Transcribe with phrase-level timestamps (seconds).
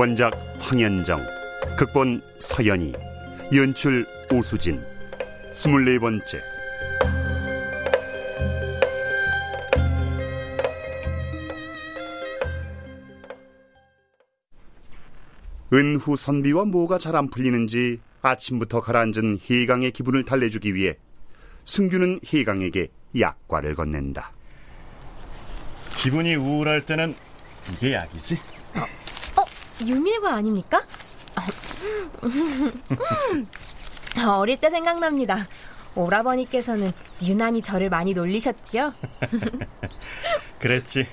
[0.00, 1.26] 원작 황현정,
[1.76, 2.94] 극본 서연이,
[3.54, 4.82] 연출 오수진,
[5.52, 6.40] 스물네 번째.
[15.70, 20.96] 은후 선비와 뭐가 잘 안 풀리는지 아침부터 가라앉은 희강의 기분을 달래주기 위해
[21.66, 22.88] 승규는 희강에게
[23.20, 24.32] 약과를 건넨다.
[25.98, 27.14] 기분이 우울할 때는
[27.70, 28.38] 이게 약이지?
[29.86, 30.84] 유밀과 아닙니까?
[34.26, 35.46] 어릴 때 생각납니다.
[35.94, 36.92] 오라버니께서는
[37.22, 38.94] 유난히 저를 많이 놀리셨지요?
[40.60, 41.06] 그랬지.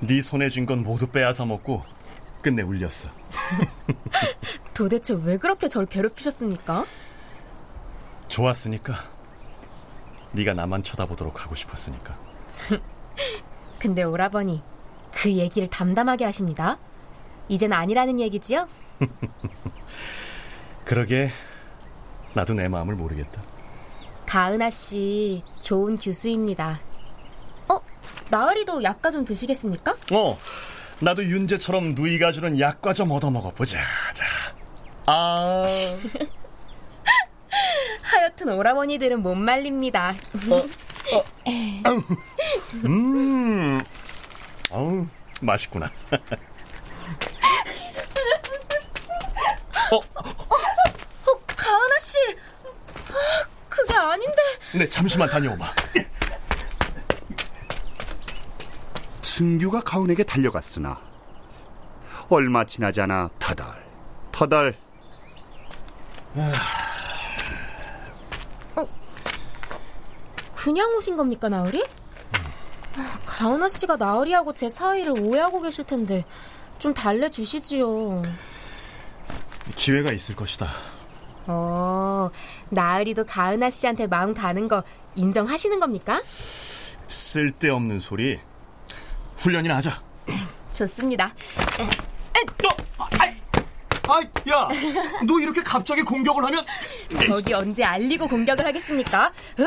[0.00, 1.82] 네 손에 쥔건 모두 빼앗아 먹고
[2.42, 3.08] 끝내 울렸어.
[4.74, 6.84] 도대체 왜 그렇게 저를 괴롭히셨습니까?
[8.28, 8.94] 좋았으니까.
[10.32, 12.18] 네가 나만 쳐다보도록 하고 싶었으니까.
[13.78, 14.62] 근데 오라버니
[15.14, 16.78] 그 얘기를 담담하게 하십니다.
[17.48, 18.68] 이젠 아니라는 얘기지요?
[20.84, 21.30] 그러게
[22.34, 23.42] 나도 내 마음을 모르겠다.
[24.26, 26.80] 가은아 씨 좋은 교수입니다.
[27.68, 27.80] 어,
[28.30, 29.96] 나으리도 약과 좀 드시겠습니까?
[30.12, 30.38] 어,
[31.00, 33.78] 나도 윤재처럼 누이가 주는 약과 좀 얻어 먹어보자.
[34.12, 34.24] 자,
[35.06, 35.62] 아,
[38.02, 40.14] 하여튼 오라버니들은 못 말립니다.
[42.84, 43.80] 음,
[44.74, 45.06] 어우,
[45.40, 45.88] 맛있구나.
[51.56, 52.18] 가은아 씨,
[53.08, 54.42] 아, 그게 아닌데.
[54.74, 55.70] 네, 잠시만 다녀오마.
[59.22, 61.00] 승규가 가운에게 달려갔으나
[62.28, 63.84] 얼마 지나지 않아 터덜
[64.30, 64.76] 터덜
[70.54, 71.84] 그냥 오신 겁니까, 나으리?
[73.34, 76.24] 아, 가은아 씨가 나으리하고 제 사이를 오해하고 계실 텐데
[76.78, 78.22] 좀 달래주시지요.
[79.74, 80.68] 기회가 있을 것이다.
[81.46, 82.30] 어,
[82.70, 84.82] 나으리도 가은아 씨한테 마음 가는 거
[85.16, 86.22] 인정하시는 겁니까?
[87.08, 88.38] 쓸데없는 소리.
[89.36, 90.00] 훈련이나 하자.
[90.70, 91.34] 좋습니다.
[94.06, 94.68] 아, 야,
[95.26, 96.64] 너 이렇게 갑자기 공격을 하면
[97.26, 99.32] 저기 언제 알리고 공격을 하겠습니까?
[99.56, 99.66] 흑!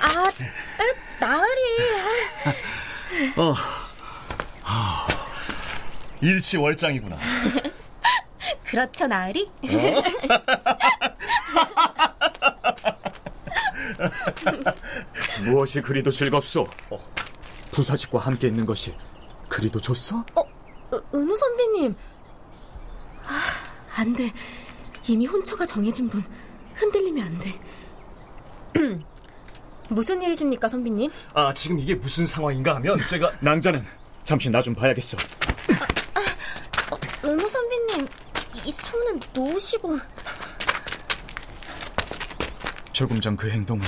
[0.00, 1.60] 아, 으, 나으리.
[6.22, 7.18] 일치월장이구나.
[8.64, 9.50] 그렇죠, 나으리?
[15.44, 16.68] 무엇이 그리도 즐겁소?
[17.72, 18.94] 부사직과 함께 있는 것이
[19.48, 20.24] 그리도 좋소?
[20.34, 20.42] 어,
[20.94, 21.94] 으, 은우 선배님.
[23.24, 24.30] 아, 안 돼.
[25.08, 26.22] 이미 혼처가 정해진 분.
[26.74, 27.60] 흔들리면 안 돼.
[29.92, 31.10] 무슨 일이십니까, 선배님?
[31.34, 33.84] 아, 지금 이게 무슨 상황인가 하면 제가 낭자는
[34.24, 35.16] 잠시 나 좀 봐야겠어.
[37.24, 38.08] 은호 선비님,
[38.64, 39.98] 이 손은 놓으시고.
[42.92, 43.86] 조금 전 그 행동은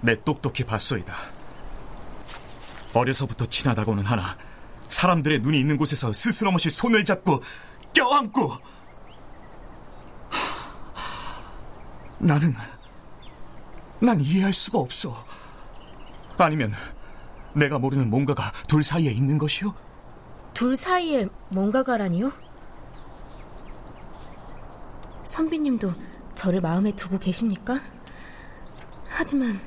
[0.00, 1.14] 내 똑똑히 봤소이다.
[2.94, 4.36] 어려서부터 친하다고는 하나
[4.88, 7.42] 사람들의 눈이 있는 곳에서 스스럼없이 손을 잡고
[7.94, 8.52] 껴안고
[12.18, 12.54] 나는
[14.02, 15.14] 난 이해할 수가 없어.
[16.36, 16.72] 아니면
[17.54, 19.72] 내가 모르는 뭔가가 둘 사이에 있는 것이요?
[20.54, 22.32] 둘 사이에 뭔가가라니요?
[25.24, 25.92] 선비님도
[26.34, 27.80] 저를 마음에 두고 계십니까?
[29.08, 29.60] 하지만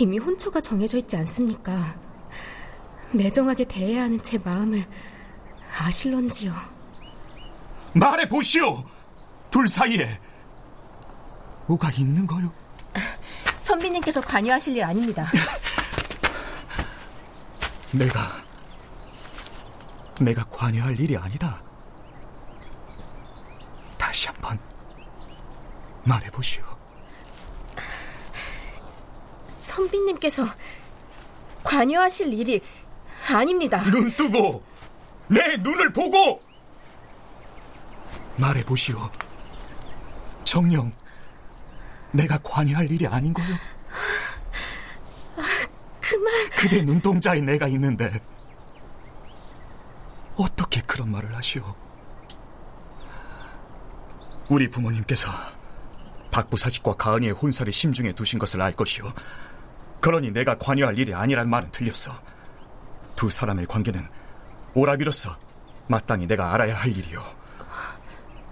[0.00, 2.00] 이미 혼처가 정해져 있지 않습니까?
[3.12, 4.86] 매정하게 대해야 하는 제 마음을
[5.78, 6.54] 아실런지요.
[7.94, 8.84] 말해 보시오.
[9.50, 10.18] 둘 사이에
[11.66, 12.50] 뭐가 있는 거요?
[13.64, 15.26] 선비님께서 관여하실 일 아닙니다.
[17.92, 18.20] 내가
[20.20, 21.62] 내가 관여할 일이 아니다.
[23.96, 24.58] 다시 한번
[26.04, 26.62] 말해 보시오.
[29.48, 30.44] 선비님께서
[31.62, 32.60] 관여하실 일이
[33.32, 33.82] 아닙니다.
[33.84, 34.62] 눈 뜨고
[35.28, 36.42] 내 눈을 보고
[38.36, 38.98] 말해 보시오.
[40.44, 40.92] 정령
[42.14, 43.46] 내가 관여할 일이 아닌 거요?
[46.00, 46.50] 그만.
[46.56, 48.20] 그대 눈동자에 내가 있는데
[50.36, 51.62] 어떻게 그런 말을 하시오?
[54.48, 55.28] 우리 부모님께서
[56.30, 59.06] 박부사직과 가은이의 혼사를 심중에 두신 것을 알 것이오.
[60.00, 62.12] 그러니 내가 관여할 일이 아니란 말은 틀렸어.
[63.16, 64.06] 두 사람의 관계는
[64.74, 65.36] 오라비로서
[65.88, 67.22] 마땅히 내가 알아야 할 일이오.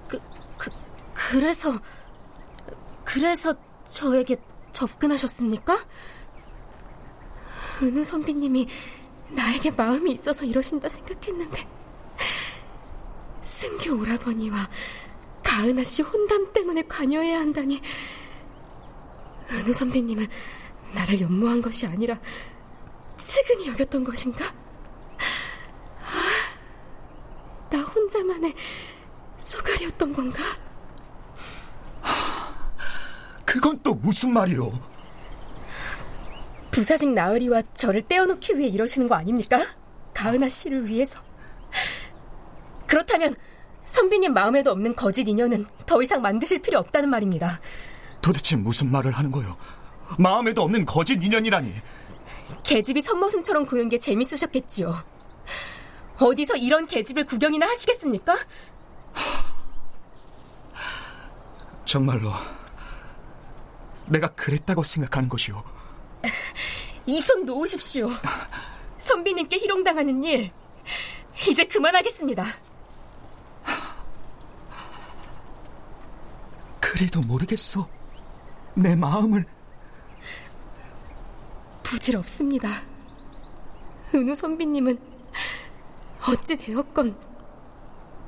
[0.09, 0.19] 그,
[0.57, 0.71] 그,
[1.13, 1.73] 그래서,
[3.13, 3.53] 그래서
[3.85, 4.37] 저에게
[4.73, 5.79] 접근하셨습니까?
[7.83, 8.67] 은우 선비님이
[9.29, 11.69] 나에게 마음이 있어서 이러신다 생각했는데
[13.43, 14.71] 승규 오라버니와
[15.43, 17.83] 가은아 씨 혼담 때문에 관여해야 한다니
[19.51, 20.27] 은우 선비님은
[20.95, 22.19] 나를 연모한 것이 아니라
[23.19, 24.47] 측은히 여겼던 것인가?
[26.01, 28.55] 아, 나 혼자만의
[29.39, 30.43] 소갈이었던 건가?
[33.53, 34.73] 그건 또 무슨 말이오?
[36.71, 39.63] 부사직 나으리와 저를 떼어놓기 위해 이러시는 거 아닙니까?
[40.15, 41.21] 가은아 씨를 위해서.
[42.87, 43.35] 그렇다면
[43.85, 47.61] 선비님 마음에도 없는 거짓 인연은 더 이상 만드실 필요 없다는 말입니다.
[48.23, 49.55] 도대체 무슨 말을 하는 거요?
[50.19, 51.75] 마음에도 없는 거짓 인연이라니.
[52.63, 54.97] 계집이 선모승처럼 구는 게 재밌으셨겠지요.
[56.21, 58.39] 어디서 이런 계집을 구경이나 하시겠습니까?
[61.85, 62.31] 정말로
[64.13, 65.63] 내가 그랬다고 생각하는 것이오.
[67.07, 68.09] 이 손 놓으십시오.
[68.99, 70.53] 선비님께 희롱당하는 일
[71.49, 72.45] 이제 그만하겠습니다.
[76.81, 77.87] 그래도 모르겠어.
[78.75, 79.45] 내 마음을
[81.83, 82.69] 부질없습니다.
[84.15, 84.99] 은우 선비님은
[86.29, 87.17] 어찌 되었건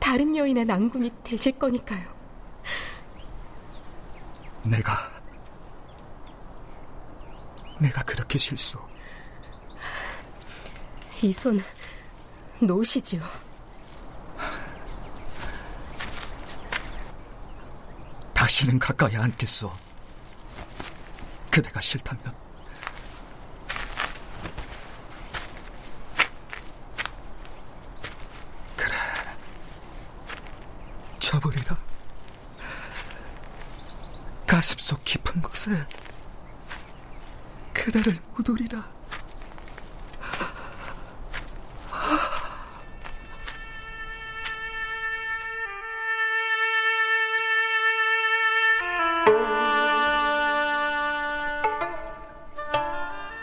[0.00, 2.12] 다른 여인의 낭군이 되실 거니까요.
[4.64, 4.92] 내가
[7.84, 8.78] 내가 그렇게 실수.
[11.22, 11.62] 이 손
[12.60, 13.22] 놓으시지요.
[18.32, 19.74] 다시는 가까이 않겠어.
[21.50, 22.34] 그대가 싫다면.
[28.76, 28.94] 그래.
[31.20, 31.78] 쳐버리라.
[34.46, 35.70] 가슴 속 깊은 곳에
[37.84, 38.82] 그대를 묻으리라.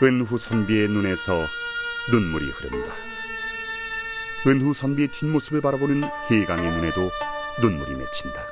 [0.02, 1.46] 은후 선비의 눈에서
[2.10, 2.92] 눈물이 흐른다.
[4.44, 7.12] 은후 선비의 뒷모습을 바라보는 희강의 눈에도
[7.60, 8.44] 눈물이 맺힌다.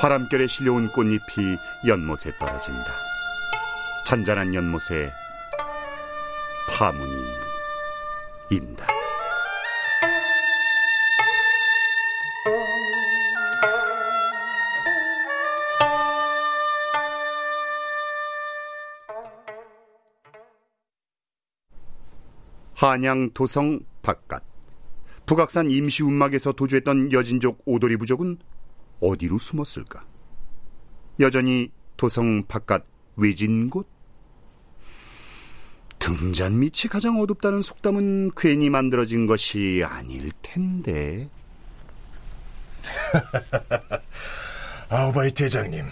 [0.00, 1.56] 바람결에 실려온 꽃잎이
[1.88, 3.13] 연못에 떨어진다.
[4.04, 5.10] 잔잔한 연못에
[6.68, 7.14] 파문이
[8.50, 8.86] 인다.
[22.74, 24.44] 한양 도성 바깥
[25.24, 28.36] 북악산 임시운막에서 도주했던 여진족 오도리 부족은
[29.00, 30.04] 어디로 숨었을까?
[31.20, 32.84] 여전히 도성 바깥
[33.16, 33.93] 외진 곳?
[36.04, 41.30] 등잔 밑이 가장 어둡다는 속담은 괜히 만들어진 것이 아닐 텐데.
[44.90, 45.86] 아우바이 대장님,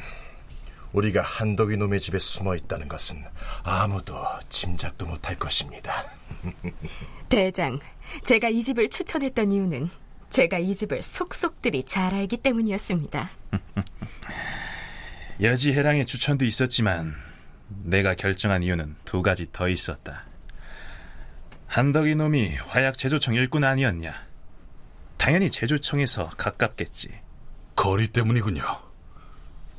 [0.93, 3.25] 우리가 한덕이 놈의 집에 숨어 있다는 것은
[3.63, 6.05] 아무도 짐작도 못할 것입니다.
[7.31, 7.81] 대장,
[8.23, 9.89] 제가 이 집을 추천했던 이유는
[10.29, 13.31] 제가 이 집을 속속들이 잘 알기 때문이었습니다.
[15.41, 17.32] 여지 해랑의 추천도 있었지만
[17.85, 20.25] 내가 결정한 이유는 두 가지 더 있었다.
[21.67, 24.13] 한덕이 놈이 화약 제조청 일꾼 아니었냐?
[25.17, 27.11] 당연히 제조청에서 가깝겠지.
[27.77, 28.63] 거리 때문이군요.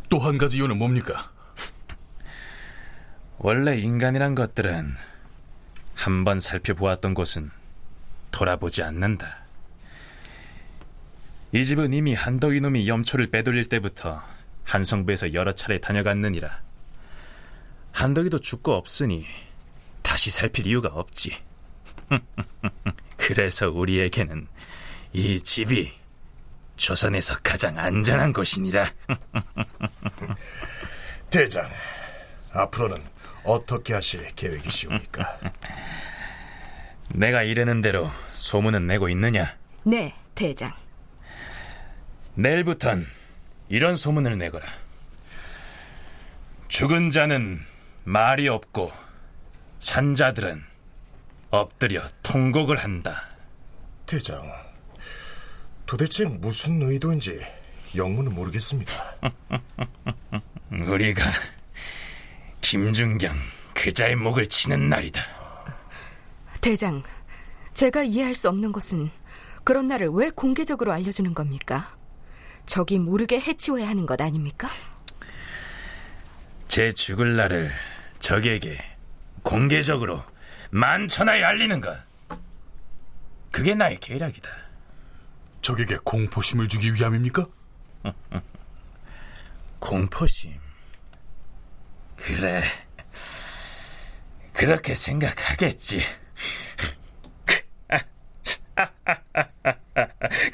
[0.10, 1.32] 또 한 가지 이유는 뭡니까?
[3.38, 4.96] 원래 인간이란 것들은
[5.96, 7.52] 한 번 살펴보았던 곳은
[8.32, 9.44] 돌아보지 않는다.
[11.52, 14.24] 이 집은 이미 한덕이 놈이 염초를 빼돌릴 때부터
[14.64, 16.63] 한성부에서 여러 차례 다녀갔느니라.
[17.94, 19.26] 한덕이도 죽고 없으니
[20.02, 21.32] 다시 살필 이유가 없지.
[23.16, 24.48] 그래서 우리에게는
[25.14, 25.94] 이 집이
[26.76, 28.86] 조선에서 가장 안전한 곳이니라.
[31.30, 31.70] 대장,
[32.52, 33.02] 앞으로는
[33.44, 35.40] 어떻게 하실 계획이시옵니까?
[37.14, 39.56] 내가 이르는 대로 소문은 내고 있느냐?
[39.84, 40.74] 네, 대장.
[42.36, 43.08] 내일부턴
[43.70, 44.66] 이런 소문을 내거라.
[46.68, 47.64] 죽은 자는
[48.04, 48.92] 말이 없고
[49.80, 50.64] 산자들은
[51.52, 53.24] 엎드려 통곡을 한다.
[54.06, 54.44] 대장,
[55.86, 57.46] 도대체 무슨 의도인지
[57.96, 58.92] 영문은 모르겠습니다.
[60.72, 61.24] 우리가
[62.62, 63.38] 김준경
[63.74, 65.22] 그자의 목을 치는 날이다.
[66.60, 67.04] 대장,
[67.74, 69.10] 제가 이해할 수 없는 것은
[69.64, 71.96] 그런 날을 왜 공개적으로 알려주는 겁니까?
[72.66, 74.70] 적이 모르게 해치워야 하는 것 아닙니까?
[76.68, 77.72] 제 죽을 날을
[78.24, 78.80] 적에게
[79.44, 80.24] 공개적으로
[80.72, 81.96] 만천하에 알리는 것.
[83.52, 84.50] 그게 나의 계략이다.
[85.60, 87.46] 적에게 공포심을 주기 위함입니까?
[89.80, 90.58] 공포심.
[92.16, 92.64] 그래.
[94.54, 96.00] 그렇게 생각하겠지.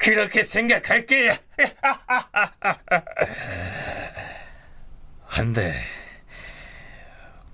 [0.00, 1.38] 그렇게 생각할 게야.
[5.24, 5.99] 한데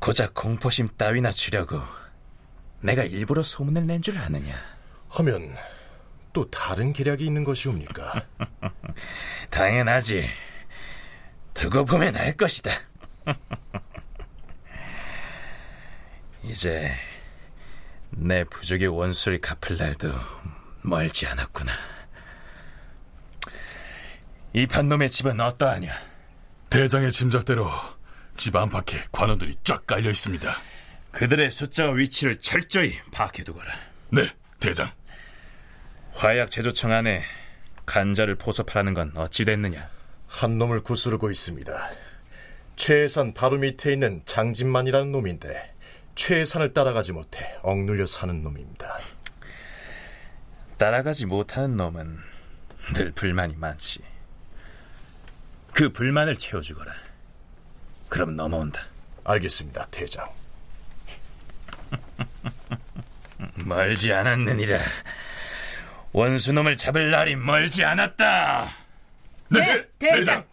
[0.07, 1.83] 고작 공포심 따위나 주려고
[2.81, 4.55] 내가 일부러 소문을 낸 줄 아느냐?
[5.09, 5.57] 하면
[6.33, 8.25] 또 다른 계략이 있는 것이옵니까?
[9.51, 10.31] 당연하지.
[11.55, 12.71] 두고 보면 알 것이다.
[16.45, 16.95] 이제
[18.11, 20.13] 내 부족의 원수를 갚을 날도
[20.83, 21.73] 멀지 않았구나.
[24.53, 25.93] 이 판놈의 집은 어떠하냐?
[26.71, 27.69] 대장의 짐작대로
[28.37, 30.55] 집 안팎에 관원들이 쫙 깔려 있습니다.
[31.13, 33.73] 그들의 숫자와 위치를 철저히 파악해두거라.
[34.11, 34.29] 네,
[34.61, 34.91] 대장.
[36.13, 37.23] 화약 제조청 안에
[37.87, 39.89] 간자를 포섭하라는 건 어찌 됐느냐?
[40.27, 41.91] 한 놈을 구스르고 있습니다.
[42.77, 45.75] 최해산 바로 밑에 있는 장진만이라는 놈인데
[46.15, 48.99] 최해산을 따라가지 못해 억눌려 사는 놈입니다.
[50.77, 52.19] 따라가지 못하는 놈은
[52.95, 54.01] 늘 불만이 많지.
[55.73, 57.06] 그 불만을 채워주거라.
[58.09, 58.81] 그럼 넘어온다.
[59.25, 60.29] 알겠습니다, 대장.
[63.57, 64.81] 멀지 않았느니라.
[66.13, 68.71] 원수놈을 잡을 날이 멀지 않았다.
[69.51, 70.45] 네, 대장.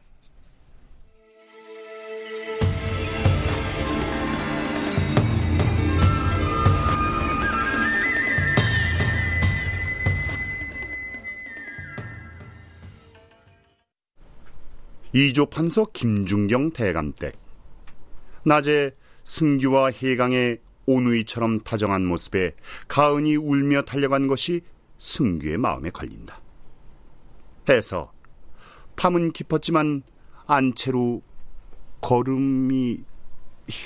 [15.16, 17.43] 이조 판서 김중경 대감댁.
[18.44, 22.56] 낮에 승규와 해강의 오누이처럼 다정한 모습에
[22.88, 24.62] 가은이 울며 달려간 것이
[24.98, 26.42] 승규의 마음에 걸린다.
[27.70, 28.12] 해서
[28.96, 30.04] 밤은 깊었지만
[30.46, 31.22] 안채로
[32.02, 33.04] 걸음이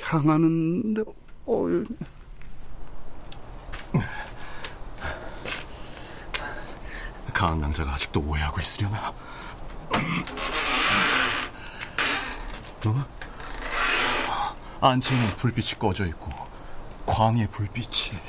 [0.03, 1.05] 향하는
[1.45, 1.65] 어...
[7.33, 9.09] 강한 남자가 아직도 오해하고 있으려나?
[12.85, 13.16] 어?
[14.79, 16.31] 안채에는 불빛이 꺼져 있고
[17.05, 18.19] 광의 불빛이.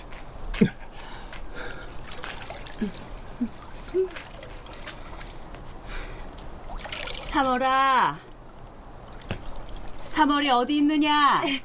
[7.24, 8.18] 삼월아.
[10.04, 11.42] 삼월이 어디 있느냐?
[11.42, 11.60] 네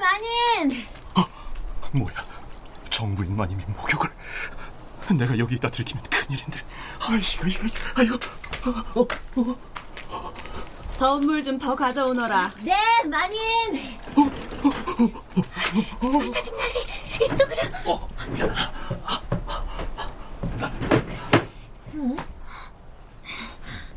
[0.00, 0.84] 마님.
[1.92, 2.14] 뭐야?
[2.88, 4.10] 정부인 마님이 목욕을.
[5.18, 6.60] 내가 여기 있다 들키면 큰일인데.
[7.00, 7.68] 아이고 이거.
[7.96, 8.14] 아이고.
[8.96, 9.06] 어, 어,
[9.42, 9.71] 어.
[11.02, 13.98] 더운 물 좀 더 가져오너라 네 마님
[16.00, 16.74] 불사증나리
[17.24, 17.60] 이쪽으로.
[17.88, 18.08] 어.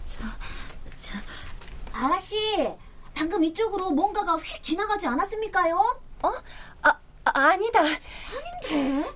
[0.08, 0.24] 저,
[1.00, 1.14] 저,
[1.94, 2.36] 아가씨,
[3.14, 5.78] 방금 이쪽으로 뭔가가 휙 지나가지 않았습니까요?
[6.24, 6.32] 어?
[6.82, 7.82] 아, 아니다.
[7.82, 9.10] 아닌데?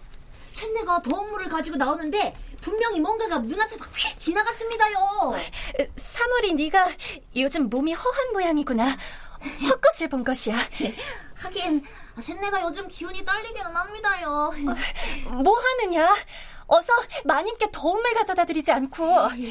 [0.60, 5.34] 샌내가 더운 물을 가지고 나오는데 분명히 뭔가가 눈앞에서 휙 지나갔습니다요.
[5.96, 6.88] 사물이 네가
[7.38, 8.98] 요즘 몸이 허한 모양이구나.
[9.70, 10.56] 헛것을 본 것이야.
[11.36, 11.86] 하긴
[12.20, 14.51] 샌내가 요즘 기운이 떨리기는 합니다요.
[15.44, 16.13] 뭐 하느냐?
[16.68, 19.06] 어서 마님께 더운 물 가져다 드리지 않고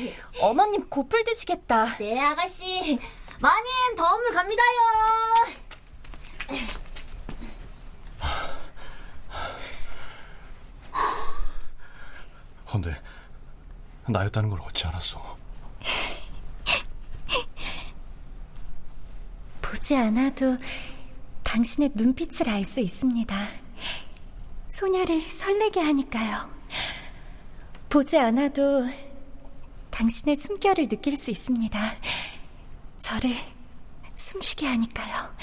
[0.42, 1.96] 어머님 고풀 드시겠다.
[1.96, 2.98] 네 아가씨.
[3.40, 4.78] 마님 더운 물 갑니다요.
[12.72, 12.94] 헌데
[14.08, 15.36] 나였다는 걸 어찌 알았어?
[19.62, 20.56] 보지 않아도
[21.44, 23.36] 당신의 눈빛을 알 수 있습니다.
[24.68, 26.50] 소녀를 설레게 하니까요.
[27.88, 28.86] 보지 않아도
[29.90, 31.78] 당신의 숨결을 느낄 수 있습니다.
[33.00, 33.30] 저를
[34.14, 35.34] 숨쉬게 하니까요.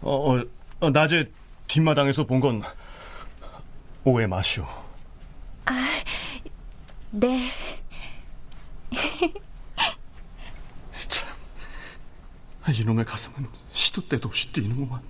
[0.00, 0.44] 어, 어,
[0.80, 1.30] 어 낮에
[1.68, 2.62] 뒷마당에서 본 건
[4.04, 4.66] 오해 마시오.
[5.64, 5.88] 아,
[7.10, 7.48] 네.
[11.08, 11.28] 참,
[12.74, 15.00] 이놈의 가슴은 시도 때도 없이 뛰는구만.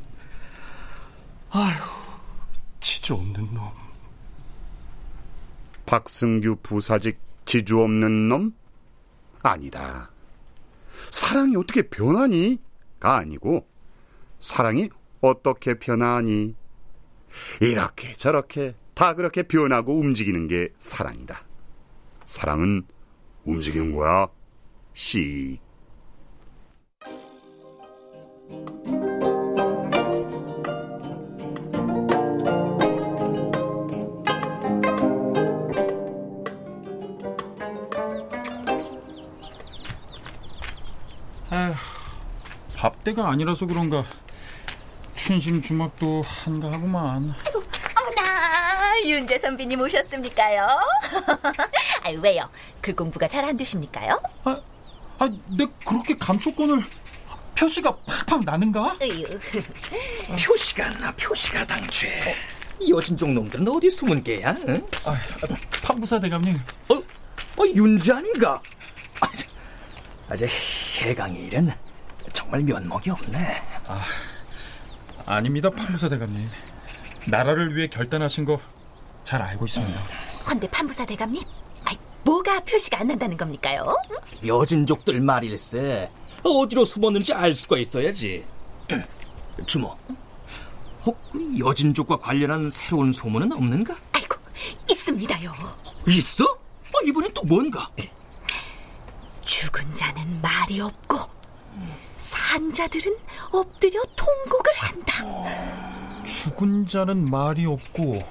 [1.50, 1.82] 아휴,
[2.80, 3.70] 지주 없는 놈.
[5.86, 8.54] 박승규 부사직 지주 없는 놈?
[9.42, 10.10] 아니다.
[11.10, 12.58] 사랑이 어떻게 변하니?
[13.00, 13.66] 가 아니고,
[14.38, 14.90] 사랑이
[15.22, 16.54] 어떻게 변하니?
[17.60, 21.42] 이렇게 저렇게 다 그렇게 변하고 움직이는 게 사랑이다.
[22.24, 22.82] 사랑은
[23.44, 24.28] 움직이는 거야.
[24.94, 25.60] 씩.
[41.50, 41.74] 아휴,
[42.76, 44.04] 밥때가 아니라서 그런가
[45.14, 47.34] 춘심 주막도 한가하구만.
[49.04, 50.66] 윤재 선비님 오셨습니까요?
[52.04, 52.48] 아 왜요?
[52.80, 54.20] 글 공부가 잘 안 되십니까요?
[54.44, 54.60] 아,
[55.18, 56.82] 아, 내 그렇게 감초권을
[57.56, 58.96] 표시가 팍팍 나는가?
[60.46, 62.34] 표시가 나 표시가 당최.
[62.88, 64.56] 여진족 놈들은 어디 숨은 게야?
[64.68, 64.82] 응?
[65.04, 65.16] 아,
[65.84, 66.58] 판부사 대감님.
[66.88, 68.60] 어, 어 윤재 아닌가?
[69.20, 69.28] 아,
[70.28, 70.48] 아제
[71.00, 71.68] 해강의 일은
[72.32, 73.62] 정말 면목이 없네.
[73.86, 74.02] 아,
[75.26, 76.48] 아닙니다, 판부사 대감님.
[77.28, 78.60] 나라를 위해 결단하신 거
[79.24, 80.00] 잘 알고 있습니다.
[80.48, 81.42] 헌데 판부사 대감님,
[81.84, 83.96] 아이, 뭐가 표시가 안 난다는 겁니까요?
[84.44, 86.10] 여진족들 말일세.
[86.44, 88.44] 어디로 숨었는지 알 수가 있어야지.
[89.66, 89.96] 주모,
[91.04, 91.18] 혹
[91.58, 93.96] 여진족과 관련한 새로운 소문은 없는가?
[94.12, 94.36] 아이고,
[94.90, 95.52] 있습니다요.
[96.08, 96.44] 있어?
[96.44, 97.88] 어, 이번엔 또 뭔가?
[99.42, 101.18] 죽은 자는 말이 없고
[102.18, 103.16] 산 자들은
[103.52, 106.22] 엎드려 통곡을 한다.
[106.24, 108.22] 죽은 자는 말이 없고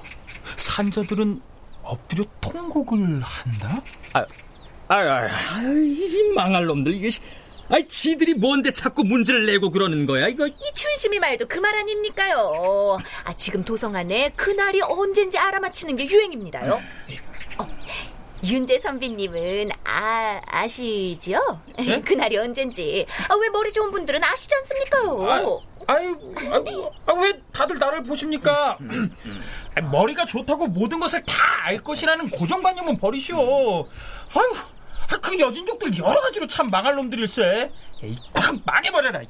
[0.76, 1.40] 산자들은
[1.82, 3.82] 엎드려 통곡을 한다?
[4.14, 4.20] 아,
[4.88, 7.10] 아, 아, 아, 이 망할 놈들 이게
[7.68, 10.46] 아, 지들이 뭔데 자꾸 문제를 내고 그러는 거야 이거?
[10.46, 12.98] 이 춘심이 말도 그 말 아닙니까요?
[13.24, 16.80] 아 지금 도성 안에 그날이 언젠지 알아맞히는 게 유행입니다요.
[17.58, 17.68] 어,
[18.44, 21.60] 윤재 선비님은 아 아시지요?
[21.78, 22.00] 네?
[22.00, 23.06] 그날이 언젠지.
[23.28, 25.62] 아, 왜 머리 좋은 분들은 아시지 않습니까요?
[25.86, 26.06] 아이,
[27.06, 28.78] 아, 왜 다들 나를 보십니까?
[29.76, 33.36] 아, 머리가 좋다고 모든 것을 다 알 것이라는 고정관념은 버리시오.
[33.38, 34.52] 아유,
[35.12, 37.70] 아, 그 여진족들 여러 가지로 참 망할 놈들일세.
[38.02, 39.20] 에이, 콱 망해버려라.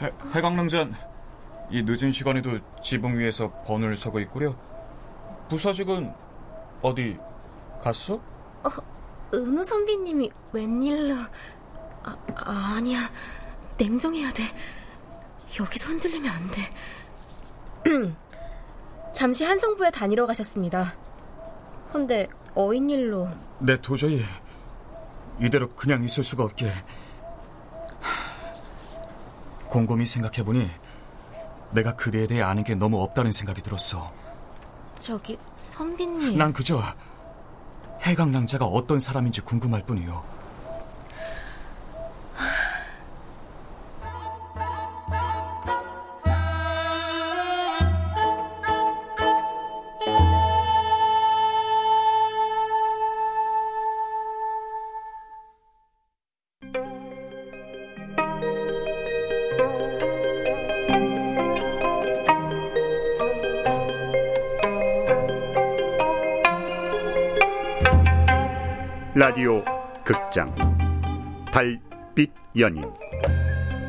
[0.00, 0.94] 해, 해강릉전
[1.70, 4.54] 이 늦은 시간에도 지붕 위에서 번을 서고 있구려.
[5.48, 6.12] 부사직은
[6.82, 7.18] 어디
[7.82, 8.14] 갔어?
[8.14, 8.70] 어,
[9.32, 11.16] 은우 선비님이 웬일로...
[12.04, 12.98] 아, 아니야.
[13.78, 14.42] 냉정해야 돼.
[15.58, 16.62] 여기서 흔들리면 안 돼.
[19.12, 20.92] 잠시 한성부에 다니러 가셨습니다.
[21.92, 23.28] 헌데 어인일로...
[23.60, 24.22] 내 도저히
[25.40, 26.70] 이대로 그냥 있을 수가 없게
[29.68, 30.70] 곰곰이 생각해보니
[31.72, 34.12] 내가 그대에 대해 아는 게 너무 없다는 생각이 들었어.
[34.94, 36.38] 저기 선비님...
[36.38, 36.80] 난 그저
[38.02, 40.33] 해강 낭자가 어떤 사람인지 궁금할 뿐이요.
[70.34, 70.52] 극장
[71.52, 72.84] 달빛 연인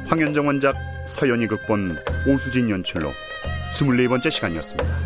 [0.08, 0.76] 황현정 원작
[1.08, 3.12] 서연이 극본 오수진 연출로
[3.72, 5.05] 24번째 시간이었습니다.